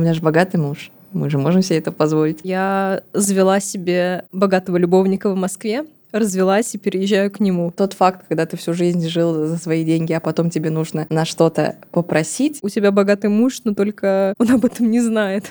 [0.00, 0.90] У меня же богатый муж.
[1.12, 2.38] Мы же можем себе это позволить.
[2.42, 7.70] Я завела себе богатого любовника в Москве, развелась и переезжаю к нему.
[7.76, 11.26] Тот факт, когда ты всю жизнь жил за свои деньги, а потом тебе нужно на
[11.26, 12.60] что-то попросить.
[12.62, 15.44] У тебя богатый муж, но только он об этом не знает.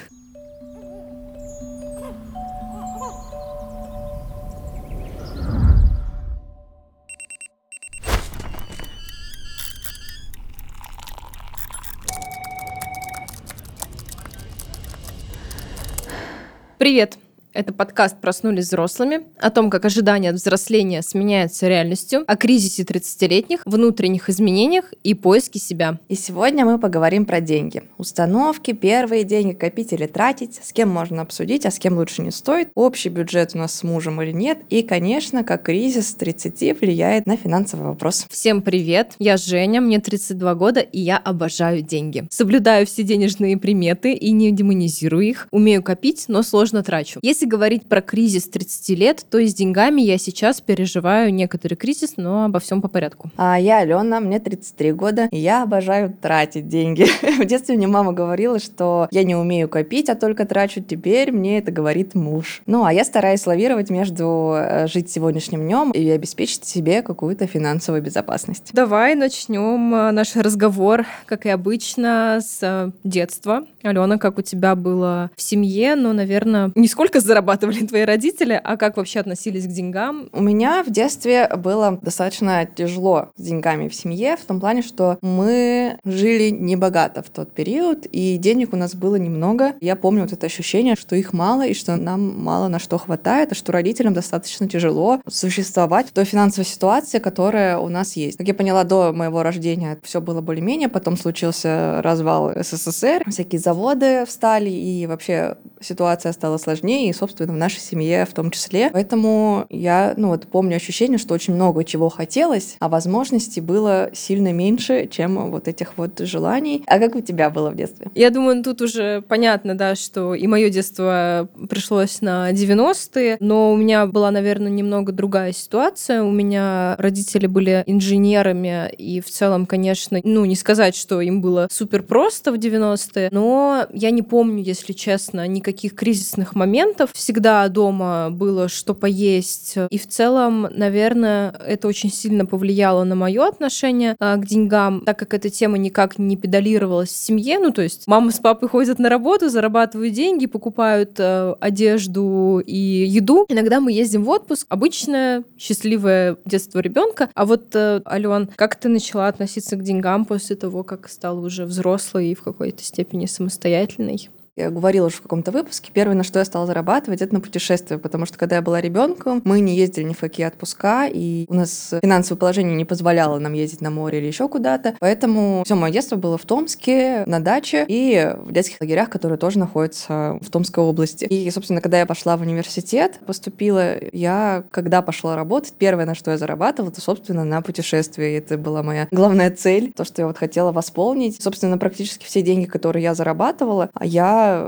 [16.79, 17.17] Привет!
[17.59, 23.63] Это подкаст «Проснулись взрослыми» о том, как ожидание от взросления сменяется реальностью, о кризисе 30-летних,
[23.66, 25.99] внутренних изменениях и поиске себя.
[26.08, 27.84] И сегодня мы поговорим про деньги.
[27.98, 32.32] Установки, первые деньги, копить или тратить, с кем можно обсудить, а с кем лучше не
[32.32, 37.26] стоит, общий бюджет у нас с мужем или нет, и, конечно, как кризис 30 влияет
[37.26, 38.26] на финансовый вопрос.
[38.30, 39.16] Всем привет!
[39.20, 42.26] Я Женя, мне 32 года, и я обожаю деньги.
[42.30, 45.49] Соблюдаю все денежные приметы и не демонизирую их.
[45.52, 47.20] Умею копить, но сложно трачу.
[47.21, 52.13] Если говорить про кризис 30 лет, то и с деньгами я сейчас переживаю некоторый кризис,
[52.15, 53.29] но обо всем по порядку.
[53.35, 57.07] А я Алена, мне 33 года, и я обожаю тратить деньги.
[57.41, 60.82] В детстве мне мама говорила, что я не умею копить, а только трачу.
[60.82, 62.62] Теперь мне это говорит муж.
[62.65, 68.02] Ну, а я стараюсь лавировать между э, жить сегодняшним днем и обеспечить себе какую-то финансовую
[68.04, 68.70] безопасность.
[68.73, 73.66] Давай начнем э, наш разговор, как и обычно, с э, детства.
[73.84, 78.78] Алена, как у тебя было в семье, ну, наверное, не сколько зарабатывали твои родители, а
[78.78, 80.30] как вообще относились к деньгам?
[80.34, 85.18] У меня в детстве было достаточно тяжело с деньгами в семье, в том плане, что
[85.22, 89.74] мы жили небогато в тот период, и денег у нас было немного.
[89.82, 93.52] Я помню вот это ощущение, что их мало, и что нам мало на что хватает,
[93.52, 98.38] и что родителям достаточно тяжело существовать в той финансовой ситуации, которая у нас есть.
[98.38, 104.25] Как я поняла, до моего рождения все было более-менее, потом случился развал СССР, всякие заводы
[104.25, 108.89] встали, и вообще ситуация стала сложнее, и, собственно, в нашей семье в том числе.
[108.92, 114.52] Поэтому я, ну вот, помню ощущение, что очень много чего хотелось, а возможностей было сильно
[114.52, 116.83] меньше, чем вот этих вот желаний.
[116.88, 118.08] А как у тебя было в детстве?
[118.16, 123.71] Я думаю, ну, тут уже понятно, да, что и мое детство пришлось на 90-е, но
[123.71, 126.23] у меня была, наверное, немного другая ситуация.
[126.23, 131.67] У меня родители были инженерами, и в целом, конечно, ну, не сказать, что им было
[131.71, 133.58] супер просто в 90-е, но
[133.93, 137.11] я не помню, если честно, никаких кризисных моментов.
[137.13, 139.75] Всегда дома было что поесть.
[139.89, 145.17] И в целом, наверное, это очень сильно повлияло на мое отношение а, к деньгам, так
[145.19, 147.59] как эта тема никак не педалировалась в семье.
[147.59, 152.75] Ну, то есть мама с папой ходят на работу, зарабатывают деньги, покупают э, одежду и
[152.75, 153.45] еду.
[153.49, 154.65] Иногда мы ездим в отпуск.
[154.69, 157.29] Обычное счастливое детство ребенка.
[157.33, 161.65] А вот, э, Ален, как ты начала относиться к деньгам после того, как стала уже
[161.65, 163.48] взрослой и в какой-то степени самостоятельной?
[163.49, 164.29] самостоятельный.
[164.59, 167.97] Я говорила уже в каком-то выпуске, первое, на что я стала зарабатывать, это на путешествия,
[167.97, 171.53] потому что когда я была ребенком, мы не ездили ни в какие отпуска, и у
[171.53, 174.95] нас финансовое положение не позволяло нам ездить на море или еще куда-то.
[174.99, 179.59] Поэтому все мое детство было в Томске, на даче и в детских лагерях, которые тоже
[179.59, 181.23] находятся в Томской области.
[181.23, 186.31] И, собственно, когда я пошла в университет, поступила, я, когда пошла работать, первое, на что
[186.31, 188.37] я зарабатывала, это, собственно, на путешествия.
[188.37, 191.41] Это была моя главная цель, то, что я вот хотела восполнить.
[191.41, 194.05] Собственно, практически все деньги, которые я зарабатывала, а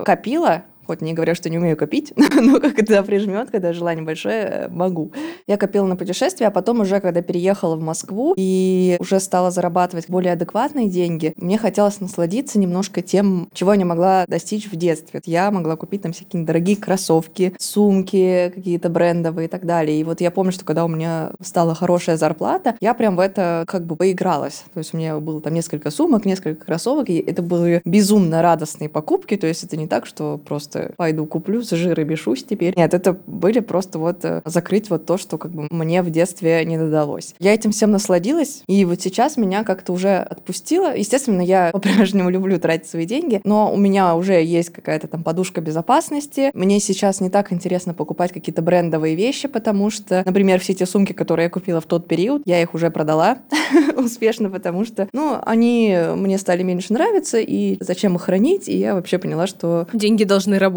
[0.06, 4.68] копила хоть не говоря, что не умею копить, но когда прижмет, когда желание большое, э,
[4.68, 5.14] могу.
[5.48, 10.10] Я копила на путешествия, а потом уже, когда переехала в Москву и уже стала зарабатывать
[10.10, 15.22] более адекватные деньги, мне хотелось насладиться немножко тем, чего я не могла достичь в детстве.
[15.26, 19.98] Я могла купить там всякие дорогие кроссовки, сумки какие-то брендовые и так далее.
[19.98, 23.64] И вот я помню, что когда у меня стала хорошая зарплата, я прям в это
[23.66, 24.66] как бы поигралась.
[24.74, 28.90] То есть у меня было там несколько сумок, несколько кроссовок, и это были безумно радостные
[28.90, 29.38] покупки.
[29.38, 32.74] То есть это не так, что просто просто пойду куплю, с жира бешусь теперь.
[32.76, 36.64] Нет, это были просто вот э, закрыть вот то, что как бы мне в детстве
[36.66, 37.36] не додалось.
[37.40, 40.96] Я этим всем насладилась, и вот сейчас меня как-то уже отпустило.
[40.96, 45.62] Естественно, я по-прежнему люблю тратить свои деньги, но у меня уже есть какая-то там подушка
[45.62, 46.52] безопасности.
[46.54, 51.14] Мне сейчас не так интересно покупать какие-то брендовые вещи, потому что, например, все те сумки,
[51.14, 53.40] которые я купила в тот период, я их уже продала
[53.98, 58.96] успешно, потому что, ну, они мне стали меньше нравиться, и зачем их хранить, и я
[58.96, 59.88] вообще поняла, что...
[59.94, 60.71] Деньги должны работать.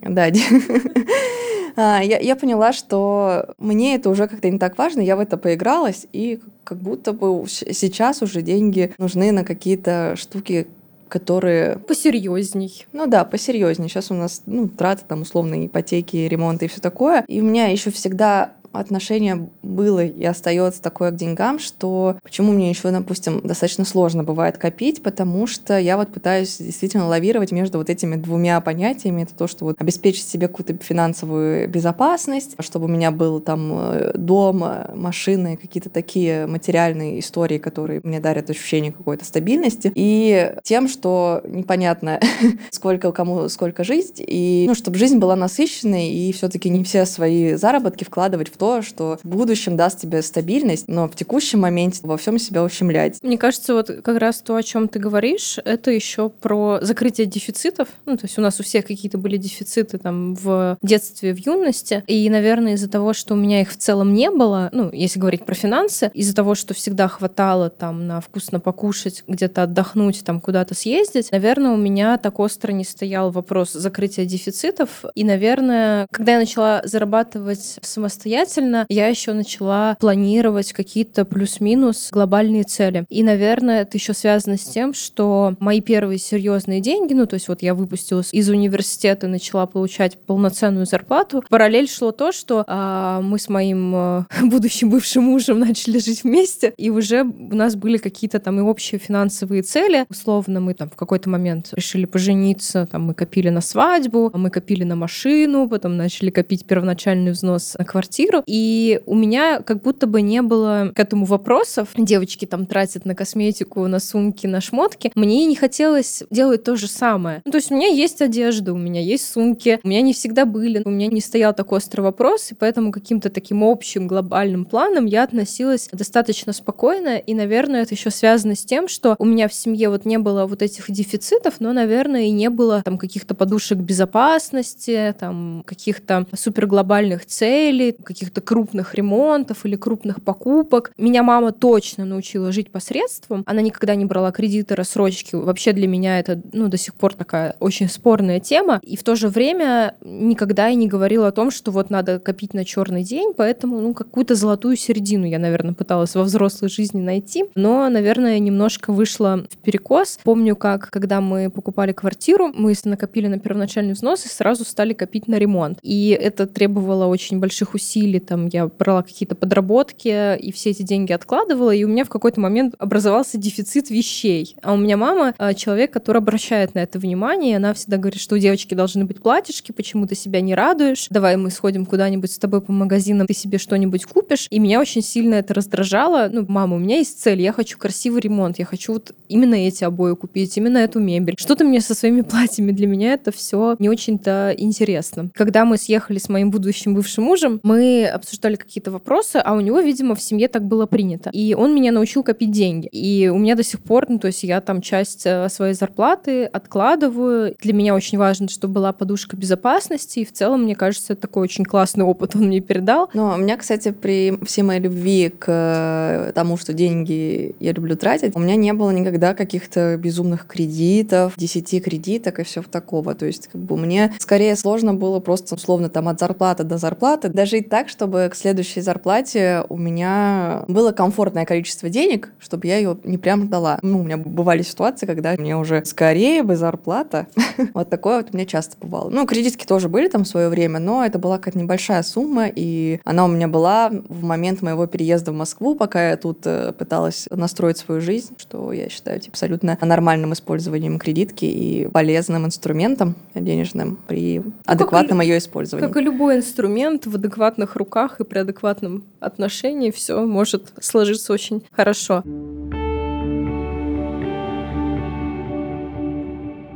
[0.00, 0.26] Да,
[1.76, 5.36] а, я, я поняла, что мне это уже как-то не так важно, я в это
[5.36, 10.66] поигралась, и как будто бы сейчас уже деньги нужны на какие-то штуки,
[11.08, 11.78] которые...
[11.78, 12.86] Посерьезней.
[12.92, 13.88] Ну да, посерьезней.
[13.88, 17.24] Сейчас у нас, ну, траты там условные ипотеки, ремонты и все такое.
[17.28, 22.70] И у меня еще всегда отношение было и остается такое к деньгам, что почему мне
[22.70, 27.90] еще, допустим, достаточно сложно бывает копить, потому что я вот пытаюсь действительно лавировать между вот
[27.90, 29.22] этими двумя понятиями.
[29.22, 34.12] Это то, что вот обеспечить себе какую-то финансовую безопасность, чтобы у меня был там э,
[34.14, 34.64] дом,
[34.94, 42.20] машины, какие-то такие материальные истории, которые мне дарят ощущение какой-то стабильности, и тем, что непонятно,
[42.70, 47.54] сколько кому сколько жить, и ну, чтобы жизнь была насыщенной, и все-таки не все свои
[47.54, 52.16] заработки вкладывать в то, что в будущем даст тебе стабильность, но в текущем моменте во
[52.16, 53.22] всем себя ущемлять.
[53.22, 57.88] Мне кажется, вот как раз то, о чем ты говоришь, это еще про закрытие дефицитов.
[58.04, 62.02] Ну, то есть у нас у всех какие-то были дефициты там в детстве, в юности,
[62.06, 65.44] и, наверное, из-за того, что у меня их в целом не было, ну, если говорить
[65.44, 70.74] про финансы, из-за того, что всегда хватало там на вкусно покушать, где-то отдохнуть, там куда-то
[70.74, 75.04] съездить, наверное, у меня так остро не стоял вопрос закрытия дефицитов.
[75.14, 78.55] И, наверное, когда я начала зарабатывать самостоятельно,
[78.88, 83.04] я еще начала планировать какие-то плюс-минус глобальные цели.
[83.08, 87.48] И, наверное, это еще связано с тем, что мои первые серьезные деньги, ну, то есть
[87.48, 93.38] вот я выпустилась из университета, начала получать полноценную зарплату, параллель шло то, что а, мы
[93.38, 98.38] с моим а, будущим бывшим мужем начали жить вместе, и уже у нас были какие-то
[98.38, 100.06] там и общие финансовые цели.
[100.08, 104.84] Условно, мы там в какой-то момент решили пожениться, там мы копили на свадьбу, мы копили
[104.84, 108.42] на машину, потом начали копить первоначальный взнос на квартиру.
[108.46, 111.88] И у меня как будто бы не было к этому вопросов.
[111.96, 115.10] Девочки там тратят на косметику, на сумки, на шмотки.
[115.14, 117.42] Мне не хотелось делать то же самое.
[117.44, 120.44] Ну, то есть у меня есть одежда, у меня есть сумки, у меня не всегда
[120.44, 125.06] были, у меня не стоял такой острый вопрос, и поэтому каким-то таким общим глобальным планом
[125.06, 129.54] я относилась достаточно спокойно, и, наверное, это еще связано с тем, что у меня в
[129.54, 133.78] семье вот не было вот этих дефицитов, но, наверное, и не было там каких-то подушек
[133.78, 137.92] безопасности, там каких-то суперглобальных целей,
[138.26, 140.92] каких-то крупных ремонтов или крупных покупок.
[140.98, 143.44] Меня мама точно научила жить посредством.
[143.46, 145.34] Она никогда не брала кредиты, рассрочки.
[145.34, 148.80] Вообще для меня это ну, до сих пор такая очень спорная тема.
[148.82, 152.54] И в то же время никогда я не говорила о том, что вот надо копить
[152.54, 157.44] на черный день, поэтому ну, какую-то золотую середину я, наверное, пыталась во взрослой жизни найти.
[157.54, 160.18] Но, наверное, немножко вышла в перекос.
[160.24, 165.28] Помню, как когда мы покупали квартиру, мы накопили на первоначальный взнос и сразу стали копить
[165.28, 165.78] на ремонт.
[165.82, 168.15] И это требовало очень больших усилий.
[168.20, 172.40] Там я брала какие-то подработки и все эти деньги откладывала, и у меня в какой-то
[172.40, 174.56] момент образовался дефицит вещей.
[174.62, 178.20] А у меня мама а, человек, который обращает на это внимание, и она всегда говорит,
[178.20, 182.30] что у девочки должны быть платьишки, почему ты себя не радуешь, давай мы сходим куда-нибудь
[182.32, 184.46] с тобой по магазинам, ты себе что-нибудь купишь.
[184.50, 186.28] И меня очень сильно это раздражало.
[186.32, 189.84] Ну, мама, у меня есть цель, я хочу красивый ремонт, я хочу вот именно эти
[189.84, 191.34] обои купить, именно эту мебель.
[191.38, 192.72] Что ты мне со своими платьями?
[192.72, 195.30] Для меня это все не очень-то интересно.
[195.34, 199.80] Когда мы съехали с моим будущим бывшим мужем, мы обсуждали какие-то вопросы, а у него,
[199.80, 201.30] видимо, в семье так было принято.
[201.32, 202.88] И он меня научил копить деньги.
[202.88, 206.44] И у меня до сих пор, ну, то есть я там часть э, своей зарплаты
[206.44, 207.54] откладываю.
[207.60, 210.20] Для меня очень важно, чтобы была подушка безопасности.
[210.20, 213.10] И в целом, мне кажется, это такой очень классный опыт он мне передал.
[213.14, 217.96] Но у меня, кстати, при всей моей любви к э, тому, что деньги я люблю
[217.96, 223.14] тратить, у меня не было никогда каких-то безумных кредитов, 10 кредиток и все такого.
[223.14, 227.28] То есть как бы мне скорее сложно было просто условно там от зарплаты до зарплаты
[227.28, 232.96] дожить так, чтобы к следующей зарплате у меня было комфортное количество денег, чтобы я ее
[233.04, 233.78] не прям дала.
[233.82, 237.26] Ну, у меня бывали ситуации, когда мне уже скорее бы зарплата.
[237.74, 239.10] вот такое вот у меня часто бывало.
[239.10, 243.00] Ну, кредитки тоже были там в свое время, но это была какая-то небольшая сумма, и
[243.04, 247.28] она у меня была в момент моего переезда в Москву, пока я тут э, пыталась
[247.30, 253.98] настроить свою жизнь, что я считаю типа, абсолютно нормальным использованием кредитки и полезным инструментом денежным
[254.06, 255.86] при адекватном ее использовании.
[255.86, 261.64] Как и любой инструмент в адекватных руках и при адекватном отношении все может сложиться очень
[261.72, 262.22] хорошо.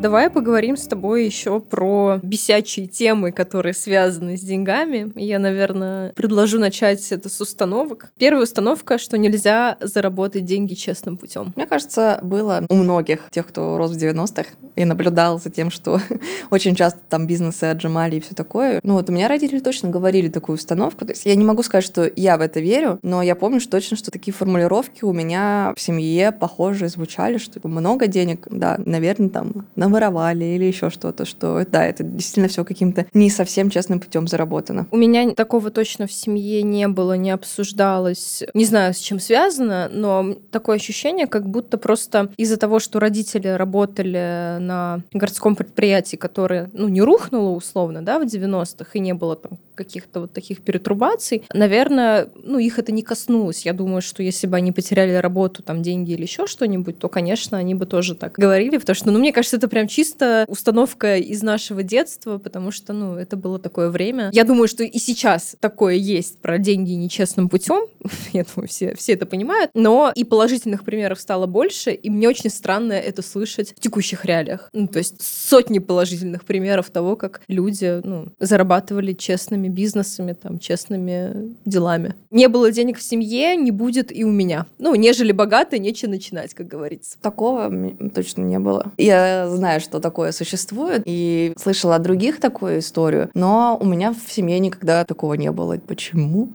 [0.00, 5.12] Давай поговорим с тобой еще про бесячие темы, которые связаны с деньгами.
[5.14, 8.11] Я, наверное, предложу начать это с установок.
[8.16, 11.52] Первая установка, что нельзя заработать деньги честным путем.
[11.54, 16.00] Мне кажется, было у многих тех, кто рос в 90-х и наблюдал за тем, что
[16.50, 18.80] очень часто там бизнесы отжимали и все такое.
[18.83, 21.04] Ну вот у меня родители точно говорили такую установку.
[21.04, 23.73] То есть я не могу сказать, что я в это верю, но я помню что
[23.73, 29.28] точно, что такие формулировки у меня в семье похожие звучали, что много денег, да, наверное,
[29.28, 34.01] там на воровали или еще что-то, что да, это действительно все каким-то не совсем честным
[34.01, 34.87] путем заработано.
[34.91, 38.45] У меня такого точно в семье не было, не обсуждалось.
[38.55, 43.49] Не знаю, с чем связано, но такое ощущение, как будто просто из-за того, что родители
[43.49, 49.37] работали на городском предприятии, которое, ну, не рухнуло условно, да, в 90-х, и не было
[49.37, 53.65] там каких-то вот таких перетрубаций, наверное, ну, их это не коснулось.
[53.65, 57.57] Я думаю, что если бы они потеряли работу, там, деньги или еще что-нибудь, то, конечно,
[57.57, 61.43] они бы тоже так говорили, потому что, ну, мне кажется, это прям чисто установка из
[61.43, 64.29] нашего детства, потому что, ну, это было такое время.
[64.33, 67.87] Я думаю, что и сейчас такое есть про деньги нечестным путем.
[68.33, 69.71] Я думаю, все, все это понимают.
[69.75, 74.69] Но и положительных примеров стало больше, и мне очень странно это слышать в текущих реалиях.
[74.73, 81.55] Ну, то есть сотни положительных примеров того, как люди ну, зарабатывали честными бизнесами, там, честными
[81.65, 82.15] делами.
[82.31, 84.67] Не было денег в семье, не будет и у меня.
[84.79, 87.17] Ну, нежели богато, нечего начинать, как говорится.
[87.21, 87.71] Такого
[88.15, 88.93] точно не было.
[88.97, 94.33] Я знаю, что такое существует, и слышала от других такую историю, но у меня в
[94.33, 95.79] семье никогда такого не было.
[95.87, 96.49] Почему?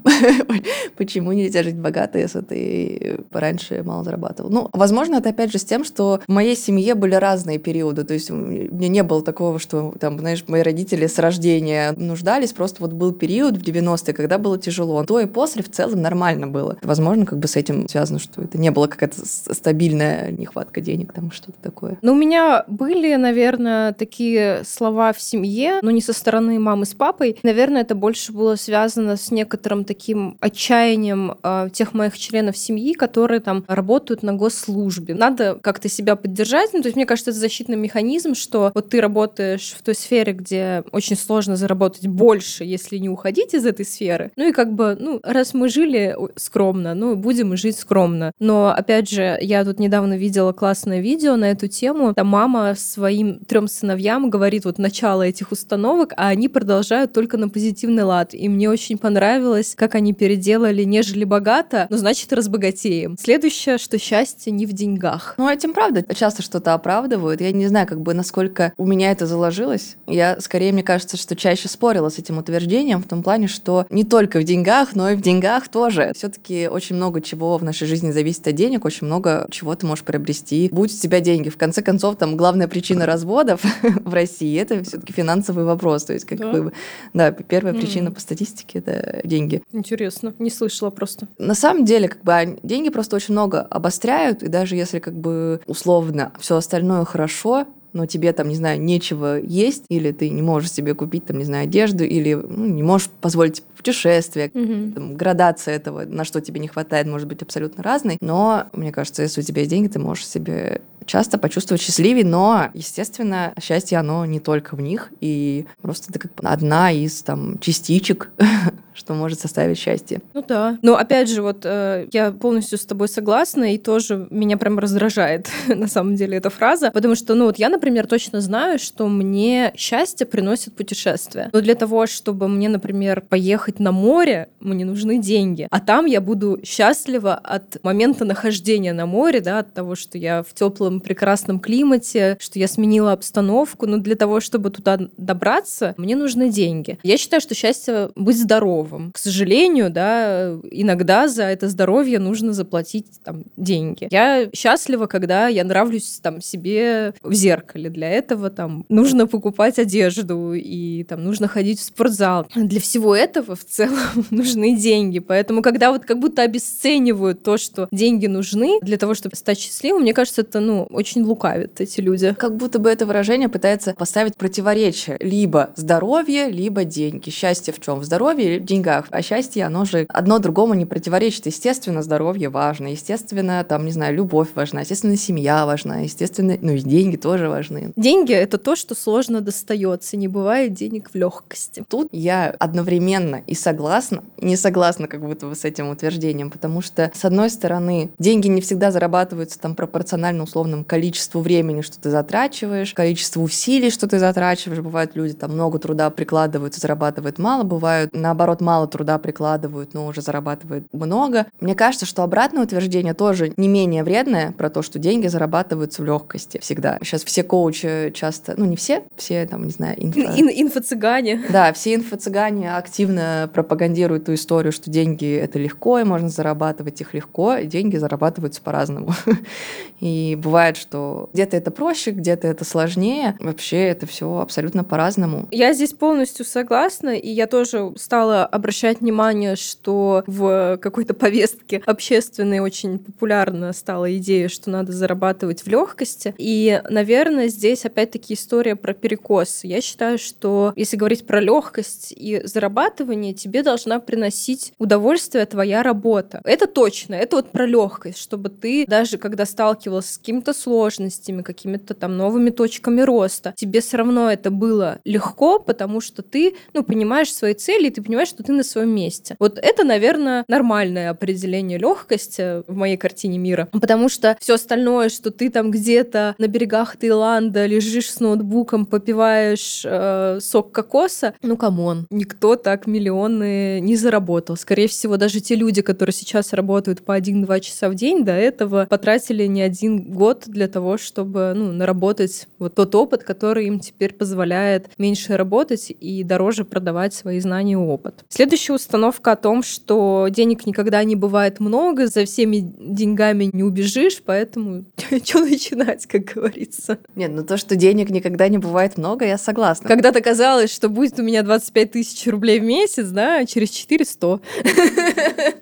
[0.98, 4.50] Почему нельзя жить богато, если ты раньше мало зарабатывал?
[4.50, 8.04] Ну, возможно, это опять же с тем, что в моей семье были разные периоды.
[8.04, 12.54] То есть у меня не было такого, что там, знаешь, мои родители с рождения нуждались.
[12.54, 15.04] Просто вот был период в 90-е, когда было тяжело.
[15.04, 16.78] То и после в целом нормально было.
[16.82, 21.32] Возможно, как бы с этим связано, что это не было какая-то стабильная нехватка денег, там
[21.32, 21.98] что-то такое.
[22.02, 26.94] Ну, у меня были, наверное, такие слова в семье, но не со стороны мамы с
[26.94, 27.38] папой.
[27.44, 33.40] Наверное, это больше было связано с некоторым таким отчаянием э, тех моих членов семьи, которые
[33.40, 35.14] там работают на госслужбе.
[35.14, 36.72] Надо как-то себя поддержать.
[36.74, 40.34] Ну, то есть, мне кажется, это защитный механизм, что вот ты работаешь в той сфере,
[40.34, 44.32] где очень сложно заработать больше, если не уходить из этой сферы.
[44.36, 48.32] Ну и как бы, ну, раз мы жили скромно, ну, будем жить скромно.
[48.40, 52.14] Но, опять же, я тут недавно видела классное видео на эту тему.
[52.14, 57.50] Там мама своим трем сыновьям говорит вот начало этих установок, а они продолжают только на
[57.50, 58.34] позитивный лад.
[58.34, 63.16] И мне очень понравилось, как они переделали «нежели богато», ну, значит, разбогатеем.
[63.20, 65.36] Следующее, что счастье не в деньгах.
[65.38, 67.42] Ну, этим правда часто что-то оправдывают.
[67.42, 69.96] Я не знаю, как бы, насколько у меня это заложилось.
[70.08, 74.04] Я, скорее, мне кажется, что чаще спорила с этим утверждением в том плане, что не
[74.04, 76.12] только в деньгах, но и в деньгах тоже.
[76.16, 79.86] все таки очень много чего в нашей жизни зависит от денег, очень много чего ты
[79.86, 80.70] можешь приобрести.
[80.72, 81.50] Будь у тебя деньги.
[81.50, 86.06] В конце концов, там главная причина разводов в России это все таки финансовый вопрос.
[86.06, 86.52] То есть, как да?
[86.52, 86.74] бы,
[87.14, 87.80] да, первая mm.
[87.80, 89.62] причина по статистике это деньги.
[89.72, 91.28] Интересно, не слышала просто.
[91.38, 95.62] На самом деле, как бы деньги просто очень много обостряют, и даже если как бы
[95.68, 100.72] условно все остальное хорошо, но тебе там, не знаю, нечего есть, или ты не можешь
[100.72, 104.94] себе купить, там, не знаю, одежду, или ну, не можешь позволить путешествие, mm-hmm.
[104.94, 109.22] там, градация этого, на что тебе не хватает, может быть абсолютно разной, но мне кажется,
[109.22, 114.26] если у тебя есть деньги, ты можешь себе часто почувствовать счастливее, но, естественно, счастье, оно
[114.26, 118.32] не только в них, и просто это как одна из там частичек
[118.96, 120.22] что может составить счастье.
[120.34, 120.78] Ну да.
[120.82, 125.50] Но опять же, вот э, я полностью с тобой согласна, и тоже меня прям раздражает
[125.68, 129.74] на самом деле эта фраза, потому что, ну вот я, например, точно знаю, что мне
[129.76, 131.50] счастье приносит путешествия.
[131.52, 135.68] Но для того, чтобы мне, например, поехать на море, мне нужны деньги.
[135.70, 140.44] А там я буду счастлива от момента нахождения на море, да, от того, что я
[140.44, 143.86] в теплом прекрасном климате, что я сменила обстановку.
[143.88, 146.98] Но для того, чтобы туда добраться, мне нужны деньги.
[147.04, 149.12] Я считаю, что счастье быть здоровым.
[149.12, 154.08] К сожалению, да, иногда за это здоровье нужно заплатить там деньги.
[154.12, 157.90] Я счастлива, когда я нравлюсь там себе в зеркале.
[157.90, 162.48] Для этого там нужно покупать одежду и там нужно ходить в спортзал.
[162.56, 164.00] Для всего этого в целом
[164.32, 165.20] нужны деньги.
[165.20, 170.02] Поэтому, когда вот как будто обесценивают то, что деньги нужны для того, чтобы стать счастливым,
[170.02, 172.36] мне кажется, это, ну, очень лукавят эти люди.
[172.38, 175.18] Как будто бы это выражение пытается поставить противоречие.
[175.20, 177.30] Либо здоровье, либо деньги.
[177.30, 178.00] Счастье в чем?
[178.00, 179.08] В здоровье или деньгах.
[179.12, 181.46] А счастье, оно же одно другому не противоречит.
[181.46, 186.80] Естественно, здоровье важно, естественно, там, не знаю, любовь важна, естественно, семья важна, естественно, ну и
[186.80, 187.94] деньги тоже важны.
[187.96, 191.84] Деньги— это то, что сложно достается, не бывает денег в легкости.
[191.88, 196.82] Тут я одновременно и согласна, и не согласна как будто бы с этим утверждением, потому
[196.82, 202.10] что, с одной стороны, деньги не всегда зарабатываются там пропорционально условному количеству времени, что ты
[202.10, 204.82] затрачиваешь, количеству усилий, что ты затрачиваешь.
[204.82, 210.22] Бывают люди там много труда прикладывают, зарабатывают мало, бывают наоборот мало труда прикладывают, но уже
[210.22, 211.46] зарабатывают много.
[211.60, 216.06] Мне кажется, что обратное утверждение тоже не менее вредное про то, что деньги зарабатываются в
[216.06, 216.98] легкости всегда.
[217.02, 220.20] Сейчас все коучи часто, ну не все, все там, не знаю, инфо...
[220.20, 221.44] Ин инфо-цыгане.
[221.50, 227.14] Да, все инфо-цыгане активно пропагандируют ту историю, что деньги— это легко, и можно зарабатывать их
[227.14, 229.14] легко, и деньги зарабатываются по-разному.
[230.02, 233.38] И бывает, что где-то это проще, где-то это сложнее.
[233.40, 235.48] Вообще это все абсолютно по-разному.
[235.52, 242.60] Я здесь полностью согласна, и я тоже стала обращать внимание, что в какой-то повестке общественной
[242.60, 246.36] очень популярна стала идея, что надо зарабатывать в легкости.
[246.38, 249.64] И, наверное, здесь опять-таки история про перекос.
[249.64, 256.42] Я считаю, что если говорить про легкость и зарабатывание, тебе должна приносить удовольствие твоя работа.
[256.44, 261.94] Это точно, это вот про легкость, чтобы ты даже когда сталкивался с какими-то сложностями, какими-то
[261.94, 267.34] там новыми точками роста, тебе все равно это было легко, потому что ты, ну, понимаешь
[267.34, 269.36] свои цели, и ты понимаешь, что ты на своем месте.
[269.40, 275.32] Вот это, наверное, нормальное определение легкости в моей картине мира, потому что все остальное, что
[275.32, 281.86] ты там где-то на берегах Таиланда лежишь с ноутбуком, попиваешь э, сок кокоса, ну, come
[281.86, 284.58] on, никто так миллионы не заработал.
[284.58, 288.86] Скорее всего, даже те люди, которые сейчас работают по 1-2 часа в день, до этого
[288.90, 294.14] потратили не один год для того, чтобы, ну, наработать вот тот опыт, который им теперь
[294.14, 298.26] позволяет меньше работать и дороже продавать свои знания и опыт.
[298.30, 304.22] Следующая установка о том, что денег никогда не бывает много, за всеми деньгами не убежишь,
[304.26, 304.86] поэтому
[305.24, 307.00] что начинать, как говорится.
[307.16, 309.88] Нет, ну то, что денег никогда не бывает много, я согласна.
[309.88, 314.40] Когда-то казалось, что будет у меня 25 тысяч рублей в месяц, да, а через 400.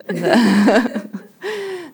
[0.09, 0.37] Да.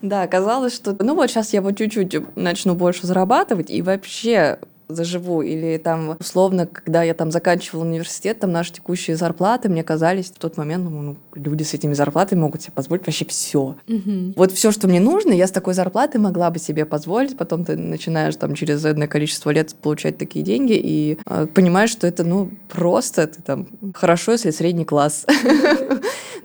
[0.01, 5.41] Да, казалось, что ну вот сейчас я вот чуть-чуть начну больше зарабатывать, и вообще заживу.
[5.41, 10.39] Или там, условно, когда я там заканчивала университет, там наши текущие зарплаты мне казались в
[10.39, 13.75] тот момент, ну, ну люди с этими зарплатами могут себе позволить вообще все.
[13.87, 14.33] Угу.
[14.35, 17.37] Вот все, что мне нужно, я с такой зарплаты могла бы себе позволить.
[17.37, 22.07] Потом ты начинаешь там через одно количество лет получать такие деньги и э, понимаешь, что
[22.07, 25.25] это, ну, просто ты там хорошо, если средний класс.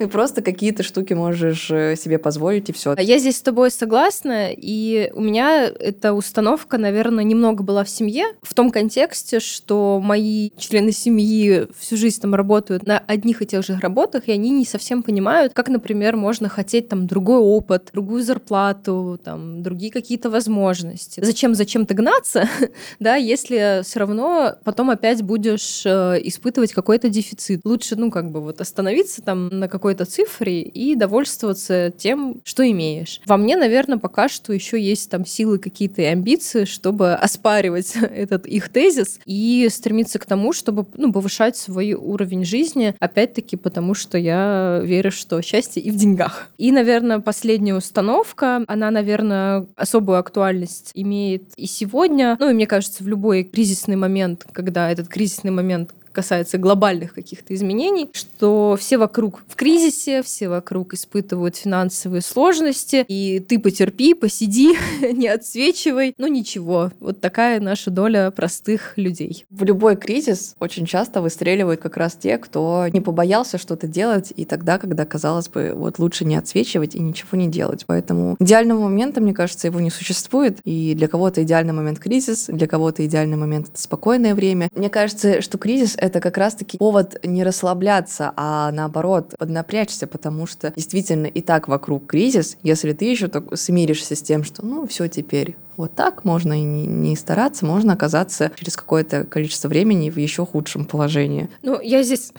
[0.04, 2.94] Ты просто какие-то штуки можешь э, себе позволить, и все.
[2.99, 8.26] Я здесь с тобой согласна, и у меня эта установка, наверное, немного была в семье,
[8.42, 13.64] в том контексте, что мои члены семьи всю жизнь там работают на одних и тех
[13.64, 18.23] же работах, и они не совсем понимают, как, например, можно хотеть там другой опыт, другую
[18.25, 21.25] зарплату, там, другие какие-то возможности.
[21.25, 22.46] Зачем зачем-то гнаться,
[23.00, 27.62] да, если все равно потом опять будешь э, испытывать какой-то дефицит.
[27.64, 33.20] Лучше, ну, как бы вот остановиться там на какой-то цифре и довольствоваться тем, что имеешь.
[33.26, 38.46] Во мне, наверное, пока что еще есть там силы какие-то и амбиции, чтобы оспаривать этот
[38.46, 44.18] их тезис и стремиться к тому, чтобы ну, повышать свой уровень жизни, опять-таки потому, что
[44.18, 46.48] я верю, что счастье и в деньгах.
[46.59, 53.04] И, наверное, последняя установка, она, наверное, особую актуальность имеет и сегодня, ну и мне кажется,
[53.04, 59.42] в любой кризисный момент, когда этот кризисный момент касается глобальных каких-то изменений, что все вокруг
[59.46, 64.77] в кризисе, все вокруг испытывают финансовые сложности, и ты потерпи, посиди,
[65.12, 66.90] не отсвечивай, ну ничего.
[67.00, 69.44] Вот такая наша доля простых людей.
[69.50, 74.44] В любой кризис очень часто выстреливают как раз те, кто не побоялся что-то делать, и
[74.44, 77.85] тогда, когда, казалось бы, вот лучше не отсвечивать и ничего не делать.
[77.87, 82.66] Поэтому идеального момента, мне кажется, его не существует, и для кого-то идеальный момент кризис, для
[82.66, 84.68] кого-то идеальный момент— это спокойное время.
[84.74, 90.73] Мне кажется, что кризис это как раз-таки повод не расслабляться, а наоборот поднапрячься, потому что
[90.77, 95.09] действительно и так вокруг кризис, если ты еще так смиришься с тем, что ну все
[95.09, 100.19] теперь вот так можно и не, не стараться, можно оказаться через какое-то количество времени в
[100.19, 101.49] еще худшем положении.
[101.62, 102.33] Ну, я здесь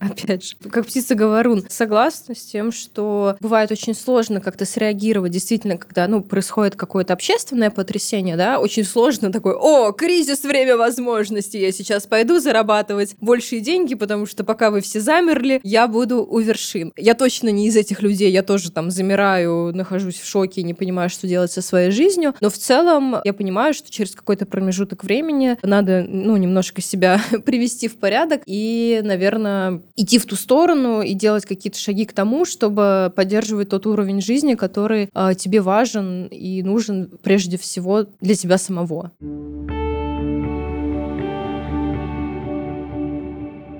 [0.00, 5.76] опять же, как птица говорун, согласна с тем, что бывает очень сложно как-то среагировать, действительно,
[5.76, 11.70] когда, ну, происходит какое-то общественное потрясение, да, очень сложно такой, о, кризис, время возможностей, я
[11.72, 16.92] сейчас пойду зарабатывать большие деньги, потому что пока вы все замерли, я буду у вершин.
[16.96, 21.10] Я точно не из этих людей, я тоже там замираю, нахожусь в шоке, не понимаю,
[21.10, 25.58] что делать со своей жизнью, но в целом я понимаю, что через какой-то промежуток времени
[25.62, 31.46] надо, ну, немножко себя привести в порядок и, наверное, идти в ту сторону и делать
[31.46, 37.10] какие-то шаги к тому, чтобы поддерживать тот уровень жизни, который э, тебе важен и нужен
[37.22, 39.12] прежде всего для тебя самого.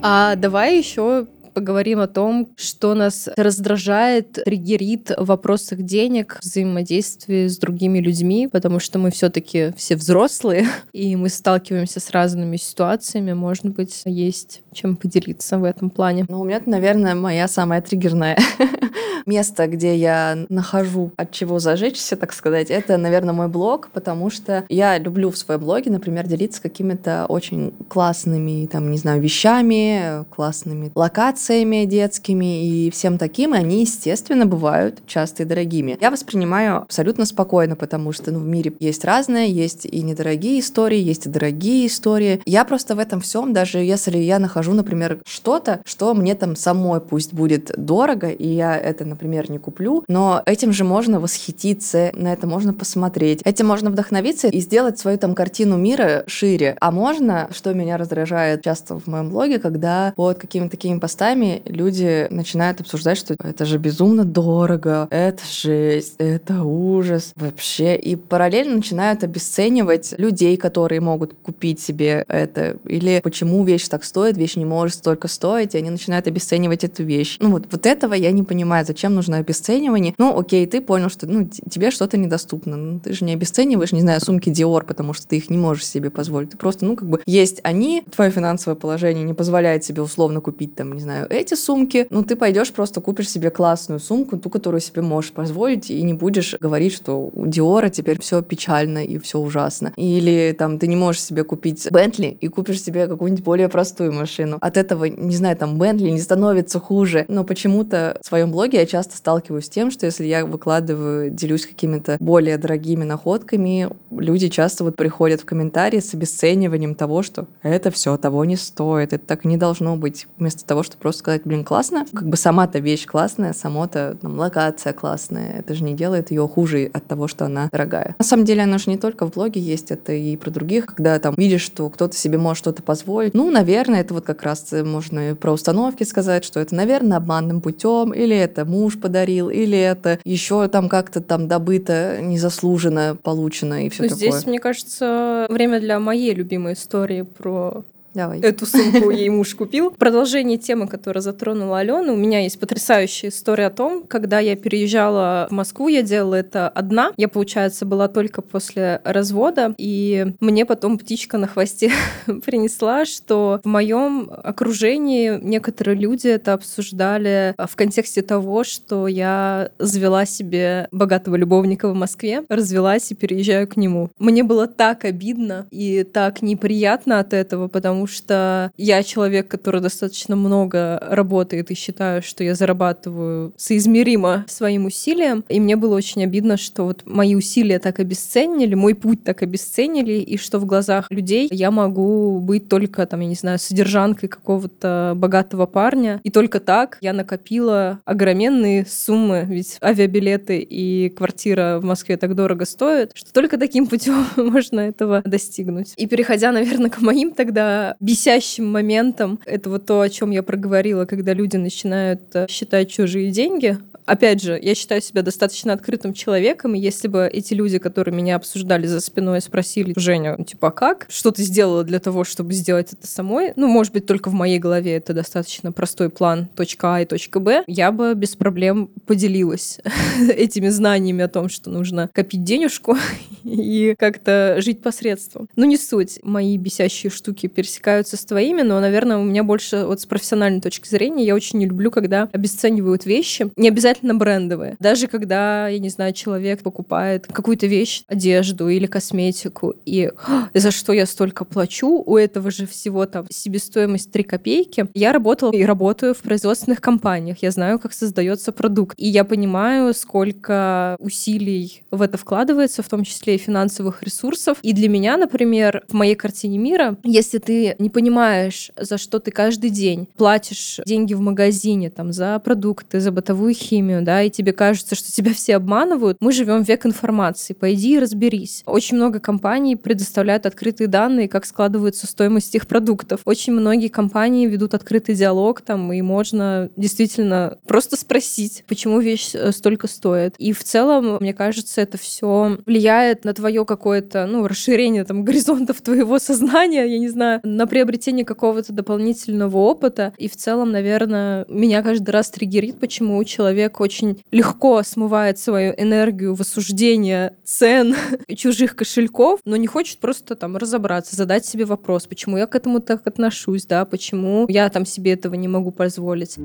[0.03, 7.59] А давай еще поговорим о том, что нас раздражает, триггерит в вопросах денег, взаимодействии с
[7.59, 13.33] другими людьми, потому что мы все-таки все взрослые, и мы сталкиваемся с разными ситуациями.
[13.33, 16.27] Может быть, есть чем поделиться в этом плане.
[16.29, 18.39] Ну, у меня, наверное, моя самая триггерная
[19.27, 24.65] место, где я нахожу от чего зажечься, так сказать, это, наверное, мой блог, потому что
[24.69, 30.93] я люблю в своем блоге, например, делиться какими-то очень классными, там, не знаю, вещами, классными
[30.95, 35.99] локациями детскими и всем таким, и они, естественно, бывают часто и дорогими.
[36.01, 40.99] Я воспринимаю абсолютно спокойно, потому что ну, в мире есть разное, есть и недорогие истории,
[40.99, 42.41] есть и дорогие истории.
[42.47, 47.01] Я просто в этом всем, даже если я нахожу, например, что-то, что мне там самой
[47.01, 52.33] пусть будет дорого, и я это, например, не куплю, но этим же можно восхититься, на
[52.33, 56.77] это можно посмотреть, этим можно вдохновиться и сделать свою там картину мира шире.
[56.81, 62.27] А можно, что меня раздражает часто в моем блоге, когда под какими-то такими постами люди
[62.31, 67.97] начинают обсуждать, что это же безумно дорого, это жесть, это ужас вообще.
[67.97, 72.77] И параллельно начинают обесценивать людей, которые могут купить себе это.
[72.85, 77.03] Или почему вещь так стоит, вещь не может столько стоить, и они начинают обесценивать эту
[77.03, 77.37] вещь.
[77.41, 80.15] Ну вот, вот этого я не понимаю, зачем нужно обесценивание.
[80.19, 82.77] Ну окей, ты понял, что ну, тебе что-то недоступно.
[82.77, 85.87] Ну, ты же не обесцениваешь, не знаю, сумки Dior, потому что ты их не можешь
[85.87, 86.51] себе позволить.
[86.51, 90.75] Ты просто, ну как бы, есть они, твое финансовое положение не позволяет себе условно купить
[90.75, 94.81] там, не знаю, эти сумки, ну ты пойдешь просто купишь себе классную сумку, ту, которую
[94.81, 99.39] себе можешь позволить, и не будешь говорить, что у Диора теперь все печально и все
[99.39, 99.93] ужасно.
[99.97, 104.59] Или там ты не можешь себе купить Бентли и купишь себе какую-нибудь более простую машину.
[104.61, 107.25] От этого, не знаю, там Бентли не становится хуже.
[107.29, 111.67] Но почему-то в своем блоге я часто сталкиваюсь с тем, что если я выкладываю, делюсь
[111.67, 117.91] какими-то более дорогими находками, люди часто вот приходят в комментарии с обесцениванием того, что это
[117.91, 120.27] все того не стоит, это так не должно быть.
[120.39, 124.93] Вместо того, чтобы просто сказать, блин, классно, как бы сама-то вещь классная, само-то там локация
[124.93, 128.15] классная, это же не делает ее хуже от того, что она дорогая.
[128.19, 131.19] На самом деле, она же не только в блоге есть, это и про других, когда
[131.19, 133.35] там видишь, что кто-то себе может что-то позволить.
[133.35, 137.61] Ну, наверное, это вот как раз можно и про установки сказать, что это, наверное, обманным
[137.61, 143.91] путем, или это муж подарил, или это еще там как-то там добыто, незаслуженно получено и
[143.91, 144.31] все ну, такое.
[144.31, 148.41] Здесь, мне кажется, время для моей любимой истории про Давай.
[148.41, 149.91] Эту сумку ей муж купил.
[149.91, 155.47] Продолжение темы, которую затронула Алена, у меня есть потрясающая история о том, когда я переезжала
[155.51, 157.13] в Москву, я делала это одна.
[157.17, 161.93] Я, получается, была только после развода, и мне потом птичка на хвосте
[162.45, 170.27] принесла, что в моем окружении некоторые люди это обсуждали в контексте того, что я завела
[170.27, 174.11] себе богатого любовника в Москве, развелась и переезжаю к нему.
[174.19, 179.83] Мне было так обидно и так неприятно от этого, потому потому что я человек, который
[179.83, 185.45] достаточно много работает и считаю, что я зарабатываю соизмеримо своим усилиям.
[185.51, 190.15] И мне было очень обидно, что вот мои усилия так обесценили, мой путь так обесценили,
[190.15, 195.13] и что в глазах людей я могу быть только, там, я не знаю, содержанкой какого-то
[195.15, 196.21] богатого парня.
[196.25, 202.65] И только так я накопила огроменные суммы, ведь авиабилеты и квартира в Москве так дорого
[202.65, 205.93] стоят, что только таким путем можно этого достигнуть.
[205.99, 209.41] И переходя, наверное, к моим тогда бесящим моментом.
[209.47, 213.79] Это вот то, о чем я проговорила, когда люди начинают э, считать чужие деньги,
[214.11, 218.37] опять же, я считаю себя достаточно открытым человеком, и если бы эти люди, которые меня
[218.37, 221.07] обсуждали за спиной, спросили, Женя, ну, типа, как?
[221.09, 223.53] Что ты сделала для того, чтобы сделать это самой?
[223.55, 227.39] Ну, может быть, только в моей голове это достаточно простой план точка А и точка
[227.39, 227.63] Б.
[227.69, 229.79] Я бы без проблем поделилась
[230.29, 232.97] этими знаниями о том, что нужно копить денежку
[233.45, 235.49] и как-то жить посредством.
[235.55, 236.19] Ну, не суть.
[236.25, 240.89] Мои бесящие штуки пересекаются с твоими, но, наверное, у меня больше вот с профессиональной точки
[240.89, 243.51] зрения я очень не люблю, когда обесценивают вещи.
[243.57, 244.77] Не обязательно обязательно брендовые.
[244.81, 250.11] Даже когда, я не знаю, человек покупает какую-то вещь, одежду или косметику, и
[250.55, 254.87] за что я столько плачу, у этого же всего там себестоимость 3 копейки.
[254.95, 257.39] Я работала и работаю в производственных компаниях.
[257.43, 258.95] Я знаю, как создается продукт.
[258.99, 264.59] И я понимаю, сколько усилий в это вкладывается, в том числе и финансовых ресурсов.
[264.63, 269.31] И для меня, например, в моей картине мира, если ты не понимаешь, за что ты
[269.31, 274.31] каждый день платишь деньги в магазине, там, за продукты, за бытовую химию, премию, да, и
[274.31, 277.55] тебе кажется, что тебя все обманывают, мы живем век информации.
[277.55, 278.63] Пойди и разберись.
[278.67, 283.21] Очень много компаний предоставляют открытые данные, как складывается стоимость их продуктов.
[283.25, 289.51] Очень многие компании ведут открытый диалог там, и можно действительно просто спросить, почему вещь э,
[289.53, 290.35] столько стоит.
[290.37, 295.81] И в целом, мне кажется, это все влияет на твое какое-то, ну, расширение там горизонтов
[295.81, 300.13] твоего сознания, я не знаю, на приобретение какого-то дополнительного опыта.
[300.19, 306.35] И в целом, наверное, меня каждый раз триггерит, почему человек очень легко смывает свою энергию
[306.35, 307.95] в осуждение цен
[308.35, 312.81] чужих кошельков, но не хочет просто там разобраться, задать себе вопрос, почему я к этому
[312.81, 316.39] так отношусь, да, почему я там себе этого не могу позволить.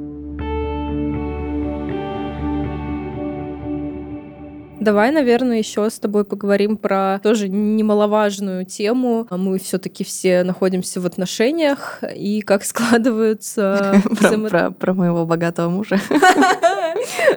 [4.85, 9.25] Давай, наверное, еще с тобой поговорим про тоже немаловажную тему.
[9.31, 13.95] Мы все-таки все находимся в отношениях, и как складываются...
[14.49, 15.99] Про, про моего богатого мужа.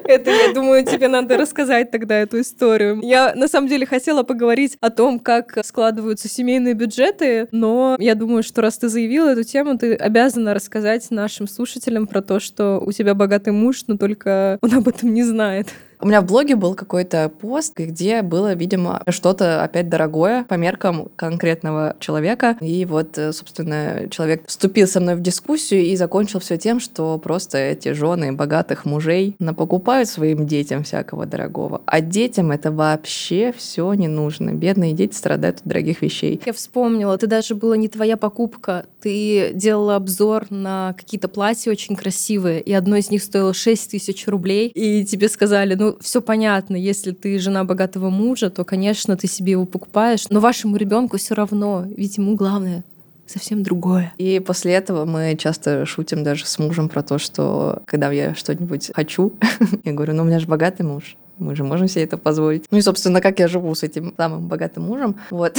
[0.04, 3.00] Это, я думаю, тебе надо рассказать тогда эту историю.
[3.02, 8.42] Я, на самом деле, хотела поговорить о том, как складываются семейные бюджеты, но я думаю,
[8.42, 12.92] что раз ты заявила эту тему, ты обязана рассказать нашим слушателям про то, что у
[12.92, 15.68] тебя богатый муж, но только он об этом не знает.
[16.00, 21.08] У меня в блоге был какой-то пост, где было, видимо, что-то опять дорогое по меркам
[21.16, 22.56] конкретного человека.
[22.60, 27.18] И вот, э, собственно, человек вступил со мной в дискуссию и закончил все тем, что
[27.18, 31.82] просто эти жены богатых мужей напокупают своим детям всякого дорогого.
[31.86, 34.50] А детям это вообще все не нужно.
[34.52, 36.40] Бедные дети страдают от дорогих вещей.
[36.46, 38.86] Я вспомнила, это даже была не твоя покупка.
[39.00, 44.28] Ты делала обзор на какие-то платья очень красивые, и одно из них стоило 6 тысяч
[44.28, 49.26] рублей, и тебе сказали, ну, все понятно, если ты жена богатого мужа, то, конечно, ты
[49.26, 52.84] себе его покупаешь, но вашему ребенку все равно, ведь ему главное
[53.26, 54.12] совсем другое.
[54.18, 58.90] И после этого мы часто шутим даже с мужем про то, что когда я что-нибудь
[58.94, 59.32] хочу,
[59.84, 62.64] я говорю, ну у меня же богатый муж, мы же можем себе это позволить.
[62.70, 65.16] Ну и, собственно, как я живу с этим самым богатым мужем.
[65.30, 65.58] Вот.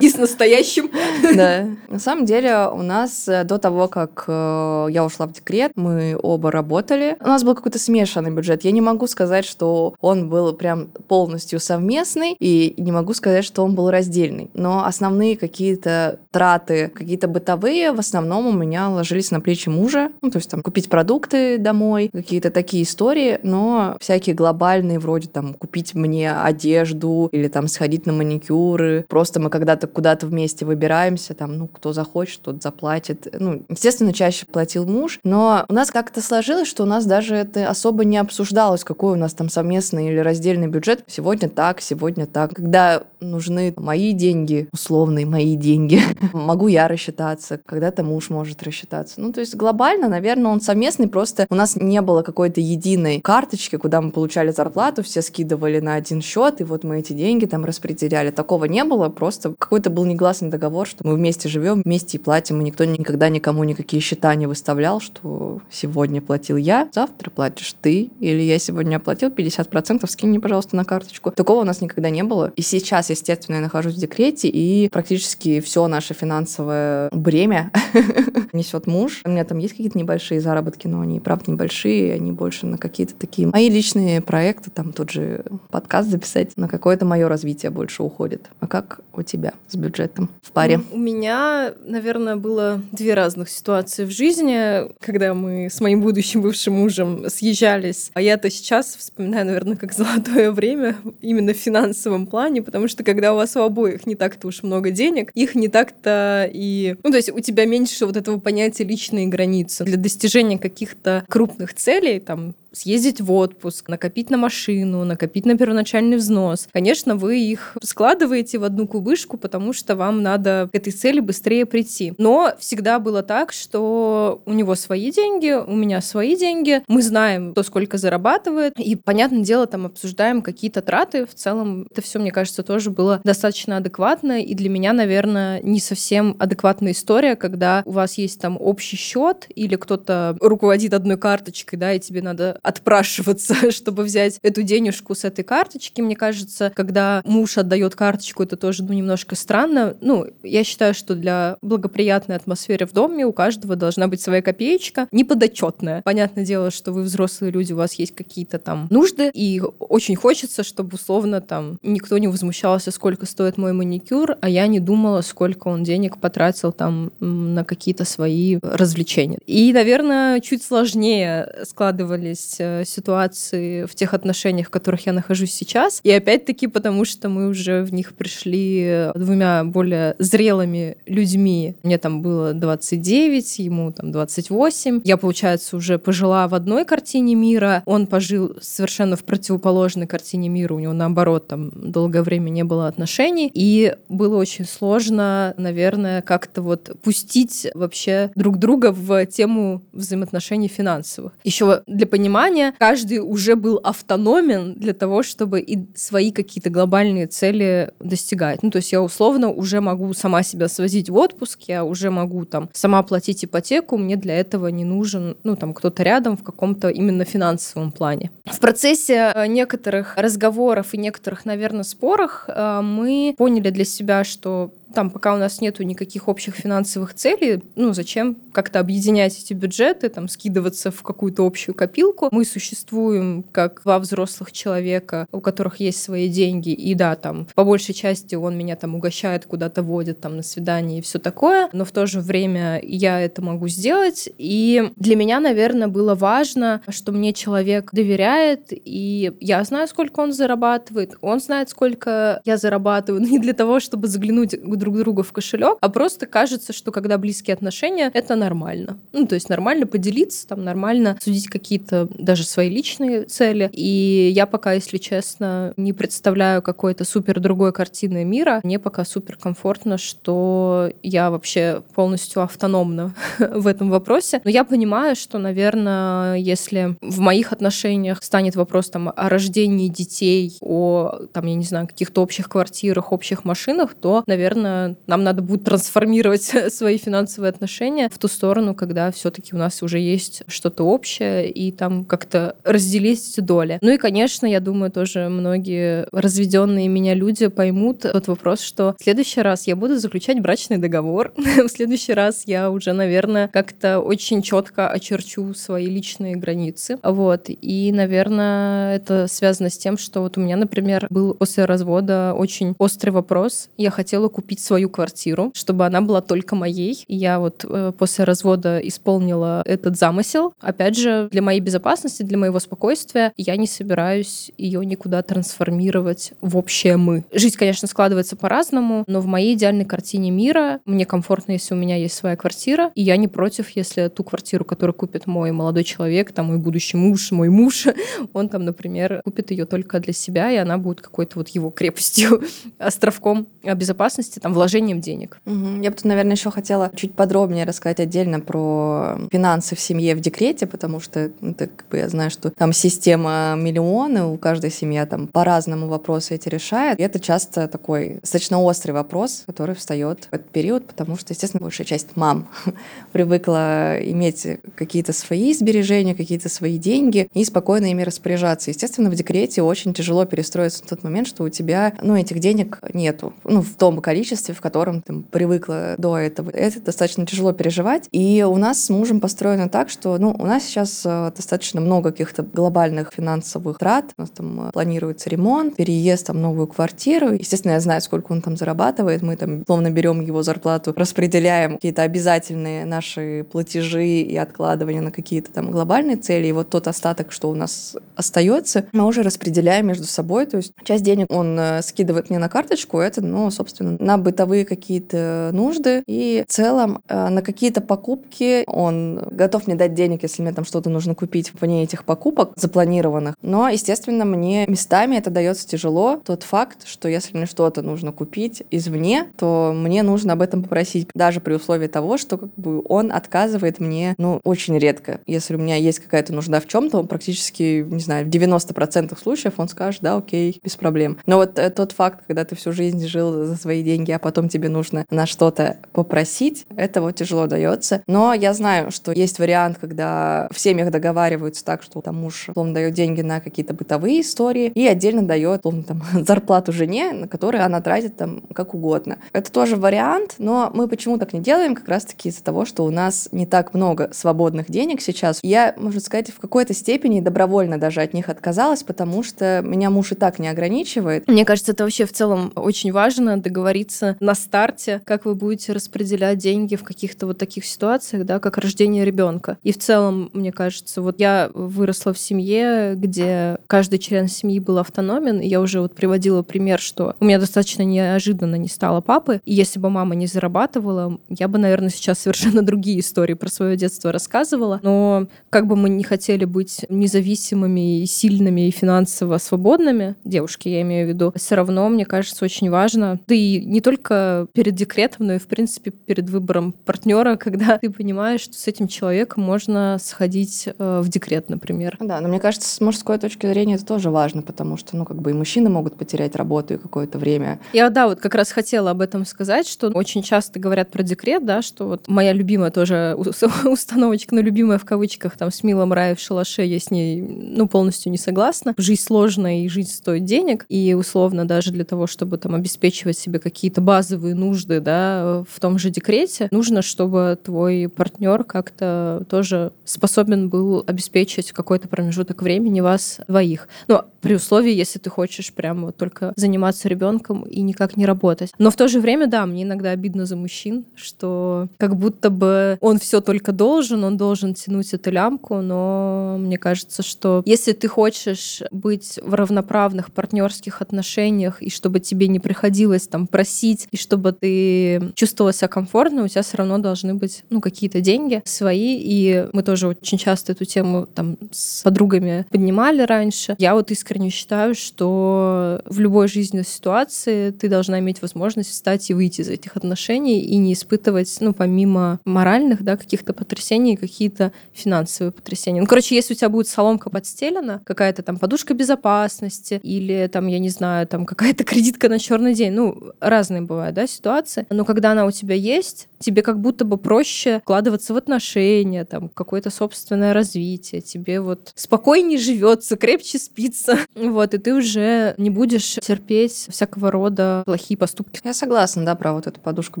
[0.00, 0.90] И с настоящим.
[1.34, 1.66] Да.
[1.88, 6.18] На самом деле у нас э, до того, как э, я ушла в декрет, мы
[6.20, 7.16] оба работали.
[7.20, 8.64] У нас был какой-то смешанный бюджет.
[8.64, 13.64] Я не могу сказать, что он был прям полностью совместный, и не могу сказать, что
[13.64, 14.50] он был раздельный.
[14.54, 20.10] Но основные какие-то траты, какие-то бытовые, в основном у меня ложились на плечи мужа.
[20.22, 25.54] Ну, то есть там купить продукты домой, какие-то такие истории, но всякие глобальные, вроде там
[25.54, 29.04] купить мне одежду или там сходить на маникюры.
[29.08, 33.28] Просто мы когда-то куда-то вместе выбираемся, там, ну, кто захочет, тот заплатит.
[33.38, 37.68] Ну, естественно, чаще платил муж, но у нас как-то сложилось, что у нас даже это
[37.68, 41.04] особо не обсуждалось, какой у нас там совместный или раздельный бюджет.
[41.06, 42.54] Сегодня так, сегодня так.
[42.54, 46.00] Когда нужны мои деньги, условные мои деньги,
[46.32, 49.20] могу я рассчитаться, когда-то муж может рассчитаться.
[49.20, 53.76] Ну, то есть глобально, наверное, он совместный, просто у нас не было какой-то единой карточки,
[53.78, 57.64] куда мы получали зарплату, все скидывали на один счет, и вот мы эти деньги там
[57.64, 58.30] распределяли.
[58.30, 62.60] Такого не было, просто какой-то был негласный договор, что мы вместе живем, вместе и платим,
[62.60, 68.10] и никто никогда никому никакие счета не выставлял, что сегодня платил я, завтра платишь ты,
[68.20, 71.30] или я сегодня оплатил 50%, скинь мне, пожалуйста, на карточку.
[71.30, 72.52] Такого у нас никогда не было.
[72.56, 77.70] И сейчас, естественно, я нахожусь в декрете, и практически все наше финансовое бремя
[78.52, 79.22] несет муж.
[79.24, 83.14] У меня там есть какие-то небольшие заработки, но они, правда, небольшие, они больше на какие-то
[83.14, 88.48] такие мои личные проекты, там тот же подкаст записать, на какое-то мое развитие больше уходит.
[88.60, 90.80] А как у тебя с бюджетом в паре?
[90.90, 96.74] У меня, наверное, было две разных ситуации в жизни, когда мы с моим будущим бывшим
[96.74, 98.10] мужем съезжались.
[98.14, 103.32] А я-то сейчас вспоминаю, наверное, как золотое время именно в финансовом плане, потому что когда
[103.32, 106.96] у вас у обоих не так-то уж много денег, их не так-то и...
[107.02, 109.84] Ну, то есть у тебя меньше вот этого понятия личные границы.
[109.84, 116.16] Для достижения каких-то крупных целей, там, съездить в отпуск, накопить на машину, накопить на первоначальный
[116.16, 116.68] взнос.
[116.72, 121.66] Конечно, вы их складываете в одну кубышку, потому что вам надо к этой цели быстрее
[121.66, 122.14] прийти.
[122.18, 126.82] Но всегда было так, что у него свои деньги, у меня свои деньги.
[126.88, 131.26] Мы знаем, кто сколько зарабатывает, и, понятное дело, там обсуждаем какие-то траты.
[131.26, 135.80] В целом, это все, мне кажется, тоже было достаточно адекватно, и для меня, наверное, не
[135.80, 141.78] совсем адекватная история, когда у вас есть там общий счет, или кто-то руководит одной карточкой,
[141.78, 146.02] да, и тебе надо отпрашиваться, чтобы взять эту денежку с этой карточки.
[146.02, 149.96] Мне кажется, когда муж отдает карточку, это тоже ну, немножко странно.
[150.02, 155.08] Ну, я считаю, что для благоприятной атмосферы в доме у каждого должна быть своя копеечка,
[155.12, 156.02] неподотчетная.
[156.02, 160.62] Понятное дело, что вы взрослые люди, у вас есть какие-то там нужды, и очень хочется,
[160.62, 165.68] чтобы условно там никто не возмущался, сколько стоит мой маникюр, а я не думала, сколько
[165.68, 169.38] он денег потратил там на какие-то свои развлечения.
[169.46, 176.00] И, наверное, чуть сложнее складывались Э, ситуации в тех отношениях, в которых я нахожусь сейчас.
[176.02, 181.74] И опять-таки потому, что мы уже в них пришли двумя более зрелыми людьми.
[181.82, 185.02] Мне там было 29, ему там 28.
[185.04, 190.74] Я, получается, уже пожила в одной картине мира, он пожил совершенно в противоположной картине мира,
[190.74, 196.62] у него наоборот там долгое время не было отношений, и было очень сложно, наверное, как-то
[196.62, 201.32] вот пустить вообще друг друга в тему взаимоотношений финансовых.
[201.44, 207.26] Еще для понимания понимания, каждый уже был автономен для того, чтобы и свои какие-то глобальные
[207.26, 208.62] цели достигать.
[208.62, 212.44] Ну, то есть я условно уже могу сама себя свозить в отпуск, я уже могу
[212.44, 216.88] там сама платить ипотеку, мне для этого не нужен, ну, там, кто-то рядом в каком-то
[216.88, 218.30] именно финансовом плане.
[218.44, 224.70] В процессе э, некоторых разговоров и некоторых, наверное, спорах э, мы поняли для себя, что
[224.94, 230.08] там пока у нас нету никаких общих финансовых целей, ну зачем как-то объединять эти бюджеты,
[230.08, 232.28] там скидываться в какую-то общую копилку.
[232.30, 237.64] Мы существуем как два взрослых человека, у которых есть свои деньги, и да, там по
[237.64, 241.84] большей части он меня там угощает, куда-то водит там на свидание и все такое, но
[241.84, 247.12] в то же время я это могу сделать, и для меня, наверное, было важно, что
[247.12, 253.28] мне человек доверяет, и я знаю, сколько он зарабатывает, он знает, сколько я зарабатываю, но
[253.28, 257.54] не для того, чтобы заглянуть друг другу в кошелек, а просто кажется, что когда близкие
[257.54, 258.98] отношения, это нормально.
[259.12, 263.70] Ну, то есть нормально поделиться, там нормально судить какие-то даже свои личные цели.
[263.72, 268.60] И я пока, если честно, не представляю какой-то супер другой картины мира.
[268.62, 274.40] Мне пока супер комфортно, что я вообще полностью автономна в этом вопросе.
[274.44, 280.56] Но я понимаю, что, наверное, если в моих отношениях станет вопрос там о рождении детей,
[280.60, 285.42] о, там, я не знаю, каких-то общих квартирах, общих машинах, то, наверное, возможно, нам надо
[285.42, 290.84] будет трансформировать свои финансовые отношения в ту сторону, когда все-таки у нас уже есть что-то
[290.84, 293.78] общее, и там как-то разделить доли.
[293.80, 299.02] Ну и, конечно, я думаю, тоже многие разведенные меня люди поймут тот вопрос, что в
[299.02, 304.42] следующий раз я буду заключать брачный договор, в следующий раз я уже, наверное, как-то очень
[304.42, 306.98] четко очерчу свои личные границы.
[307.02, 307.46] Вот.
[307.48, 312.74] И, наверное, это связано с тем, что вот у меня, например, был после развода очень
[312.78, 313.68] острый вопрос.
[313.76, 317.04] Я хотела купить купить свою квартиру, чтобы она была только моей.
[317.08, 320.52] И я вот э, после развода исполнила этот замысел.
[320.60, 326.56] Опять же, для моей безопасности, для моего спокойствия я не собираюсь ее никуда трансформировать в
[326.56, 327.24] общее мы.
[327.32, 331.96] Жизнь, конечно, складывается по-разному, но в моей идеальной картине мира мне комфортно, если у меня
[331.96, 336.32] есть своя квартира, и я не против, если ту квартиру, которую купит мой молодой человек,
[336.32, 337.86] там мой будущий муж, мой муж,
[338.32, 342.42] он там, например, купит ее только для себя, и она будет какой-то вот его крепостью,
[342.78, 345.40] островком безопасности, там, вложением денег.
[345.46, 345.82] Угу.
[345.82, 350.20] Я бы тут, наверное, еще хотела чуть подробнее рассказать отдельно про финансы в семье в
[350.20, 355.04] декрете, потому что ну, как бы, я знаю, что там система миллионы, у каждой семьи
[355.04, 356.98] там по-разному вопросы эти решает.
[356.98, 361.62] И это часто такой достаточно острый вопрос, который встает в этот период, потому что, естественно,
[361.62, 362.48] большая часть мам
[363.12, 368.70] привыкла иметь какие-то свои сбережения, какие-то свои деньги и спокойно ими распоряжаться.
[368.70, 372.78] Естественно, в декрете очень тяжело перестроиться в тот момент, что у тебя, ну, этих денег
[372.92, 376.50] нету, ну, в том количестве, обществе, в котором ты привыкла до этого.
[376.50, 378.08] Это достаточно тяжело переживать.
[378.12, 382.12] И у нас с мужем построено так, что ну, у нас сейчас э, достаточно много
[382.12, 384.12] каких-то глобальных финансовых трат.
[384.16, 387.32] У нас там э, планируется ремонт, переезд там, новую квартиру.
[387.32, 389.22] Естественно, я знаю, сколько он там зарабатывает.
[389.22, 395.50] Мы там словно берем его зарплату, распределяем какие-то обязательные наши платежи и откладывания на какие-то
[395.50, 396.46] там глобальные цели.
[396.46, 400.46] И вот тот остаток, что у нас остается, мы уже распределяем между собой.
[400.46, 404.66] То есть часть денег он э, скидывает мне на карточку, это, ну, собственно, на бытовые
[404.66, 406.02] какие-то нужды.
[406.06, 410.66] И в целом э, на какие-то покупки он готов мне дать денег, если мне там
[410.66, 413.36] что-то нужно купить вне этих покупок запланированных.
[413.40, 416.20] Но, естественно, мне местами это дается тяжело.
[416.22, 421.08] Тот факт, что если мне что-то нужно купить извне, то мне нужно об этом попросить,
[421.14, 425.20] даже при условии того, что как бы он отказывает мне, ну, очень редко.
[425.26, 429.54] Если у меня есть какая-то нужда в чем-то, он практически, не знаю, в 90% случаев
[429.56, 431.16] он скажет, да, окей, без проблем.
[431.24, 434.48] Но вот э, тот факт, когда ты всю жизнь жил за свои деньги, а потом
[434.48, 438.02] тебе нужно на что-то попросить, это вот тяжело дается.
[438.08, 442.74] Но я знаю, что есть вариант, когда в семьях договариваются так, что там муж, условно,
[442.74, 447.64] дает деньги на какие-то бытовые истории и отдельно дает, условно, там, зарплату жене, на которую
[447.64, 449.18] она тратит там как угодно.
[449.32, 451.76] Это тоже вариант, но мы почему так не делаем?
[451.76, 455.38] Как раз-таки из-за того, что у нас не так много свободных денег сейчас.
[455.44, 460.10] Я, можно сказать, в какой-то степени добровольно даже от них отказалась, потому что меня муж
[460.10, 461.28] и так не ограничивает.
[461.28, 466.38] Мне кажется, это вообще в целом очень важно договориться на старте, как вы будете распределять
[466.38, 469.58] деньги в каких-то вот таких ситуациях, да, как рождение ребенка.
[469.62, 474.78] И в целом, мне кажется, вот я выросла в семье, где каждый член семьи был
[474.78, 479.40] автономен, и я уже вот приводила пример, что у меня достаточно неожиданно не стало папы,
[479.44, 483.76] и если бы мама не зарабатывала, я бы, наверное, сейчас совершенно другие истории про свое
[483.76, 490.14] детство рассказывала, но как бы мы не хотели быть независимыми и сильными и финансово свободными,
[490.24, 493.97] девушки я имею в виду, все равно, мне кажется, очень важно, да и не только
[493.98, 498.66] только перед декретом, но и, в принципе, перед выбором партнера, когда ты понимаешь, что с
[498.66, 501.96] этим человеком можно сходить э, в декрет, например.
[502.00, 505.20] Да, но мне кажется, с мужской точки зрения это тоже важно, потому что, ну, как
[505.20, 507.58] бы и мужчины могут потерять работу и какое-то время.
[507.72, 511.44] Я, да, вот как раз хотела об этом сказать, что очень часто говорят про декрет,
[511.44, 513.16] да, что вот моя любимая тоже
[513.64, 517.66] установочка, ну, любимая в кавычках, там, с Милом Рай в шалаше, я с ней, ну,
[517.66, 518.74] полностью не согласна.
[518.76, 523.38] Жизнь сложная, и жизнь стоит денег, и условно даже для того, чтобы там обеспечивать себе
[523.38, 530.48] какие-то базовые нужды, да, в том же декрете, нужно, чтобы твой партнер как-то тоже способен
[530.48, 533.68] был обеспечить какой-то промежуток времени вас двоих.
[533.86, 538.52] Ну, при условии, если ты хочешь прямо только заниматься ребенком и никак не работать.
[538.58, 542.78] Но в то же время, да, мне иногда обидно за мужчин, что как будто бы
[542.80, 547.88] он все только должен, он должен тянуть эту лямку, но мне кажется, что если ты
[547.88, 554.32] хочешь быть в равноправных партнерских отношениях и чтобы тебе не приходилось там просить, и чтобы
[554.32, 559.46] ты чувствовала себя комфортно, у тебя все равно должны быть ну какие-то деньги свои, и
[559.52, 563.56] мы тоже очень часто эту тему там с подругами поднимали раньше.
[563.58, 569.14] Я вот искренне считаю, что в любой жизненной ситуации ты должна иметь возможность встать и
[569.14, 575.32] выйти из этих отношений и не испытывать, ну, помимо моральных, да, каких-то потрясений, какие-то финансовые
[575.32, 575.80] потрясения.
[575.80, 580.58] Ну, короче, если у тебя будет соломка подстелена, какая-то там подушка безопасности или там, я
[580.58, 585.12] не знаю, там какая-то кредитка на черный день, ну, разные бывают, да, ситуации, но когда
[585.12, 590.32] она у тебя есть, тебе как будто бы проще вкладываться в отношения, там, какое-то собственное
[590.32, 597.10] развитие, тебе вот спокойнее живется, крепче спится, вот, и ты уже не будешь терпеть всякого
[597.10, 598.40] рода плохие поступки.
[598.44, 600.00] Я согласна, да, про вот эту подушку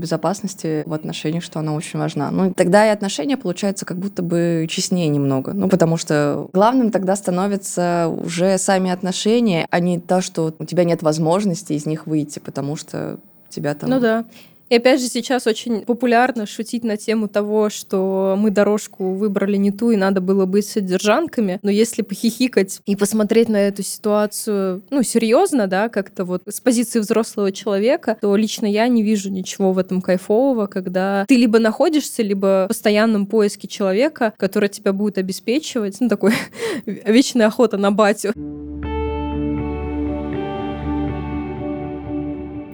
[0.00, 2.30] безопасности в отношениях, что она очень важна.
[2.30, 5.52] Ну, тогда и отношения, получается, как будто бы честнее немного.
[5.52, 10.84] Ну, потому что главным тогда становятся уже сами отношения, а не то, что у тебя
[10.84, 13.18] нет возможности из них выйти, потому что
[13.48, 13.90] тебя там...
[13.90, 14.24] Ну да.
[14.68, 19.70] И опять же, сейчас очень популярно шутить на тему того, что мы дорожку выбрали не
[19.70, 21.58] ту, и надо было быть содержанками.
[21.62, 26.98] Но если похихикать и посмотреть на эту ситуацию, ну, серьезно, да, как-то вот с позиции
[26.98, 32.22] взрослого человека, то лично я не вижу ничего в этом кайфового, когда ты либо находишься,
[32.22, 36.34] либо в постоянном поиске человека, который тебя будет обеспечивать, ну, такой
[36.84, 38.34] вечная охота на батю.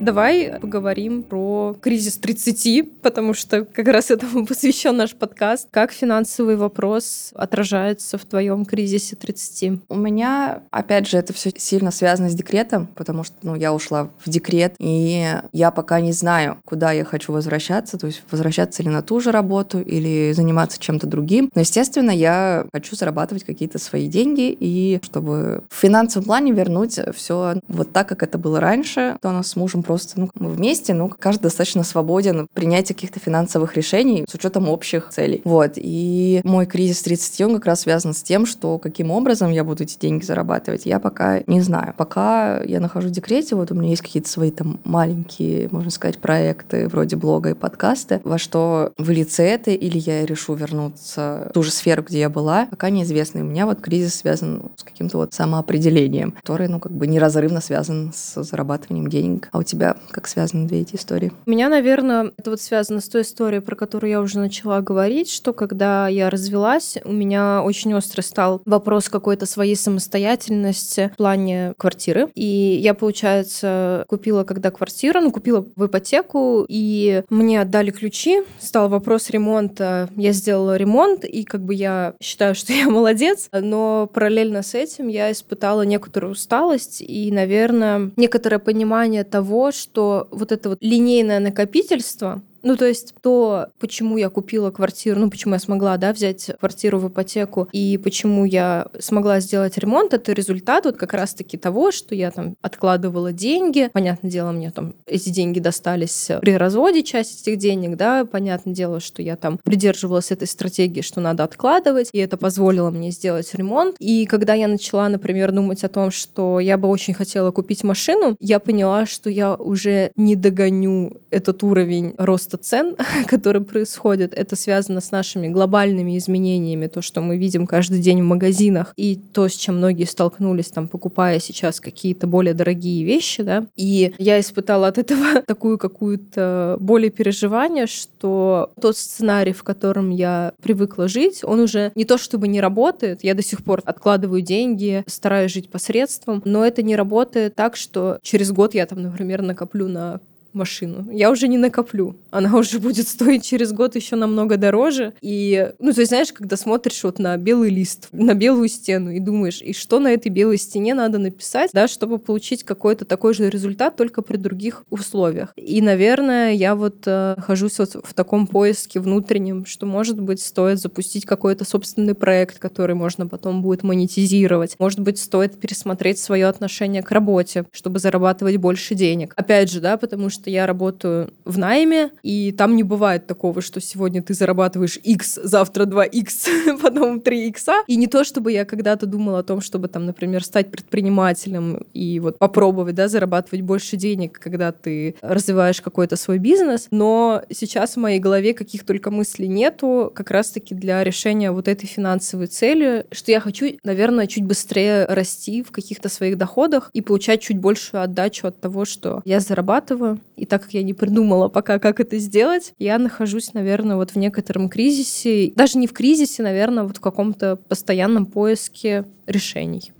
[0.05, 5.69] Давай поговорим про кризис 30, потому что как раз этому посвящен наш подкаст.
[5.71, 9.81] Как финансовый вопрос отражается в твоем кризисе 30?
[9.89, 14.11] У меня, опять же, это все сильно связано с декретом, потому что ну, я ушла
[14.23, 18.91] в декрет, и я пока не знаю, куда я хочу возвращаться, то есть возвращаться ли
[18.91, 21.51] на ту же работу или заниматься чем-то другим.
[21.55, 27.55] Но, естественно, я хочу зарабатывать какие-то свои деньги, и чтобы в финансовом плане вернуть все
[27.69, 30.51] вот так, как это было раньше, то у нас с мужем просто просто ну, мы
[30.51, 35.41] вместе, ну, каждый достаточно свободен в принятии каких-то финансовых решений с учетом общих целей.
[35.45, 35.75] Вот.
[35.77, 39.85] И мой кризис 30 он как раз связан с тем, что каким образом я буду
[39.85, 41.95] эти деньги зарабатывать, я пока не знаю.
[41.97, 46.19] Пока я нахожусь в декрете, вот у меня есть какие-то свои там маленькие, можно сказать,
[46.19, 51.63] проекты вроде блога и подкаста, во что выльется это, или я решу вернуться в ту
[51.63, 53.39] же сферу, где я была, пока неизвестно.
[53.39, 57.61] И у меня вот кризис связан с каким-то вот самоопределением, который, ну, как бы неразрывно
[57.61, 59.49] связан с зарабатыванием денег.
[59.53, 61.33] А у тебя тебя как связаны две эти истории?
[61.47, 65.31] У меня, наверное, это вот связано с той историей, про которую я уже начала говорить,
[65.31, 71.75] что когда я развелась, у меня очень острый стал вопрос какой-то своей самостоятельности в плане
[71.77, 72.29] квартиры.
[72.35, 78.89] И я, получается, купила когда квартиру, ну, купила в ипотеку, и мне отдали ключи, стал
[78.89, 80.09] вопрос ремонта.
[80.17, 85.09] Я сделала ремонт, и как бы я считаю, что я молодец, но параллельно с этим
[85.09, 92.43] я испытала некоторую усталость и, наверное, некоторое понимание того, что вот это вот линейное накопительство,
[92.65, 96.99] ну, то есть то, почему я купила квартиру, ну, почему я смогла, да, взять квартиру
[96.99, 102.15] в ипотеку, и почему я смогла сделать ремонт, это результат вот как раз-таки того, что
[102.15, 103.91] я там откладывала деньги.
[103.93, 109.01] Понятное дело, мне там эти деньги достались при разводе, часть этих денег, да, понятное дело,
[109.01, 113.97] что я там придерживалась этой стратегии, что надо откладывать, и это позволило мне сделать ремонт.
[113.99, 118.37] И когда я начала, например, думать о том, что я бы очень хотела купить машину,
[118.41, 122.97] я поняла, что я уже не догоню этот уровень роста роста цен,
[123.27, 128.25] который происходит, это связано с нашими глобальными изменениями, то, что мы видим каждый день в
[128.25, 133.67] магазинах, и то, с чем многие столкнулись, там, покупая сейчас какие-то более дорогие вещи, да.
[133.77, 140.53] И я испытала от этого такую какую-то более переживание, что тот сценарий, в котором я
[140.63, 145.05] привыкла жить, он уже не то чтобы не работает, я до сих пор откладываю деньги,
[145.07, 149.89] стараюсь жить посредством, но это не работает так, что через год я там, например, накоплю
[149.89, 150.21] на
[150.55, 151.11] машину.
[151.11, 152.17] Я уже не накоплю.
[152.31, 155.15] Она уже будет стоить через год еще намного дороже.
[155.21, 159.21] И, ну, то есть, знаешь, когда смотришь вот на белый лист, на белую стену и
[159.21, 163.51] думаешь, и что на этой белой стене надо написать, да, чтобы получить какой-то такой же
[163.51, 165.53] результат, только при других условиях.
[165.57, 170.79] И, наверное, я вот э, хожусь вот в таком поиске внутреннем, что, может быть, стоит
[170.79, 174.77] запустить какой-то собственный проект, который можно потом будет монетизировать.
[174.79, 179.33] Может быть, стоит пересмотреть свое отношение к работе, чтобы зарабатывать больше денег.
[179.37, 183.81] Опять же, да, потому что я работаю в найме, и там не бывает такого, что
[183.81, 187.85] сегодня ты зарабатываешь X, завтра 2X, потом 3X.
[187.87, 192.21] И не то, чтобы я когда-то думала о том, чтобы там, например, стать предпринимателем и
[192.21, 198.01] вот попробовать, да, зарабатывать больше денег, когда ты развиваешь какой-то свой бизнес, но сейчас в
[198.01, 203.31] моей голове каких только мыслей нету, как раз-таки для решения вот этой финансовой цели, что
[203.31, 208.47] я хочу, наверное, чуть быстрее расти в каких-то своих доходах и получать чуть большую отдачу
[208.47, 210.19] от того, что я зарабатываю.
[210.37, 214.17] И так как я не придумала пока, как это сделать, я нахожусь, наверное, вот в
[214.17, 215.53] некотором кризисе.
[215.55, 219.93] Даже не в кризисе, наверное, вот в каком-то постоянном поиске решений.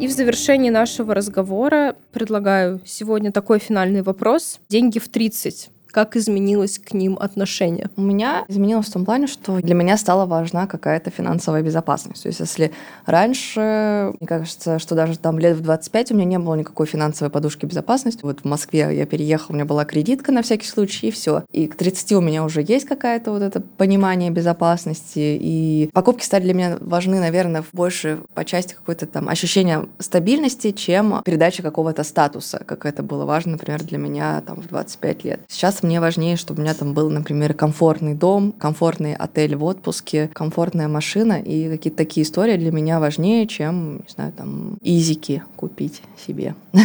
[0.00, 4.58] И в завершении нашего разговора предлагаю сегодня такой финальный вопрос.
[4.68, 7.90] Деньги в 30 как изменилось к ним отношение?
[7.96, 12.22] У меня изменилось в том плане, что для меня стала важна какая-то финансовая безопасность.
[12.22, 12.72] То есть если
[13.06, 17.30] раньше, мне кажется, что даже там лет в 25 у меня не было никакой финансовой
[17.30, 18.20] подушки безопасности.
[18.22, 21.44] Вот в Москве я переехала, у меня была кредитка на всякий случай, и все.
[21.52, 25.38] И к 30 у меня уже есть какая-то вот это понимание безопасности.
[25.40, 31.20] И покупки стали для меня важны, наверное, больше по части какой-то там ощущения стабильности, чем
[31.22, 35.40] передача какого-то статуса, как это было важно, например, для меня там в 25 лет.
[35.48, 40.30] Сейчас мне важнее, чтобы у меня там был, например, комфортный дом, комфортный отель в отпуске,
[40.32, 46.02] комфортная машина, и какие-то такие истории для меня важнее, чем, не знаю, там, изики купить
[46.26, 46.54] себе.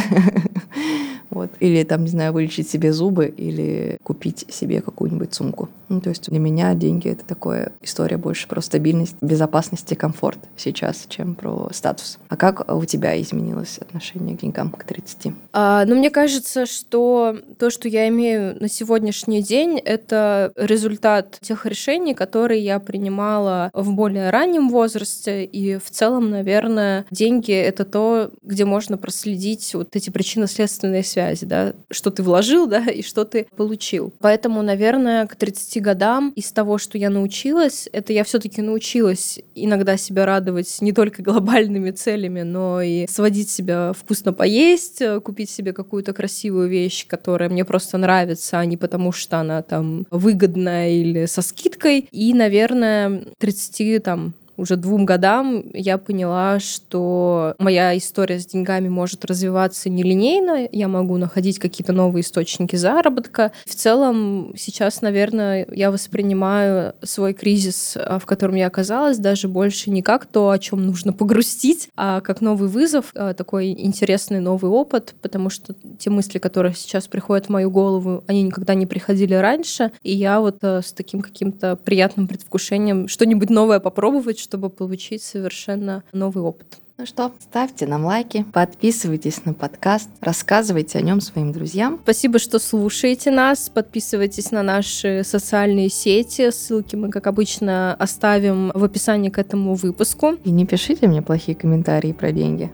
[1.29, 1.51] Вот.
[1.59, 5.69] Или там, не знаю, вылечить себе зубы или купить себе какую-нибудь сумку.
[5.89, 10.39] Ну, то есть для меня деньги— это такая история больше про стабильность, безопасность и комфорт
[10.57, 12.17] сейчас, чем про статус.
[12.29, 15.33] А как у тебя изменилось отношение к деньгам к 30?
[15.53, 21.65] А, ну, мне кажется, что то, что я имею на сегодняшний день, это результат тех
[21.65, 25.43] решений, которые я принимала в более раннем возрасте.
[25.43, 31.73] И в целом, наверное, деньги— это то, где можно проследить вот эти причинно-следственные связи да,
[31.91, 34.13] что ты вложил, да, и что ты получил.
[34.21, 39.97] Поэтому, наверное, к 30 годам из того, что я научилась, это я все-таки научилась иногда
[39.97, 46.13] себя радовать не только глобальными целями, но и сводить себя вкусно поесть, купить себе какую-то
[46.13, 51.41] красивую вещь, которая мне просто нравится, а не потому, что она там выгодная или со
[51.41, 52.07] скидкой.
[52.11, 59.23] И, наверное, 30 там уже двум годам я поняла, что моя история с деньгами может
[59.23, 63.51] развиваться нелинейно, я могу находить какие-то новые источники заработка.
[63.65, 69.91] В целом сейчас, наверное, я воспринимаю свой кризис, а, в котором я оказалась, даже больше
[69.91, 74.71] не как то, о чем нужно погрустить, а как новый вызов, а, такой интересный новый
[74.71, 79.35] опыт, потому что те мысли, которые сейчас приходят в мою голову, они никогда не приходили
[79.35, 85.21] раньше, и я вот а, с таким каким-то приятным предвкушением что-нибудь новое попробовать, чтобы получить
[85.23, 86.79] совершенно новый опыт.
[86.99, 91.99] Ну что, ставьте нам лайки, подписывайтесь на подкаст, рассказывайте о нем своим друзьям.
[92.01, 93.69] Спасибо, что слушаете нас.
[93.69, 96.49] Подписывайтесь на наши социальные сети.
[96.49, 100.37] Ссылки мы, как обычно, оставим в описании к этому выпуску.
[100.43, 102.71] И не пишите мне плохие комментарии про деньги.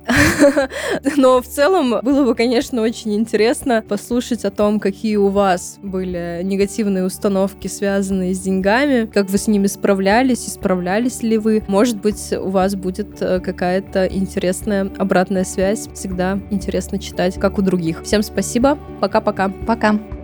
[1.17, 6.39] Но в целом было бы, конечно, очень интересно послушать о том, какие у вас были
[6.45, 11.61] негативные установки, связанные с деньгами, как вы с ними справлялись и справлялись ли вы.
[11.67, 15.87] Может быть, у вас будет э, какая-то интересная обратная связь.
[15.93, 18.03] Всегда интересно читать, как у других.
[18.03, 18.77] Всем спасибо.
[18.99, 19.49] Пока-пока.
[19.49, 19.93] Пока.
[19.93, 19.97] -пока.
[19.97, 20.22] Пока.